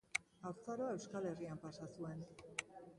[0.49, 2.29] Haurtzaroa Euskal Herrian pasa zuen.